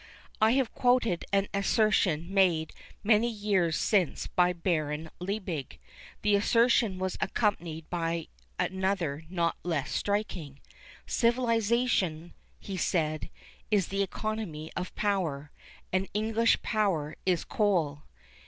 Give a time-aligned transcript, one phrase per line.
[0.41, 5.77] I have quoted an assertion made many years since by Baron Liebig.
[6.23, 10.59] The assertion was accompanied by another not less striking.
[11.05, 13.29] 'Civilisation,' he said,
[13.69, 15.51] 'is the economy of power;
[15.93, 18.01] and English power is coal.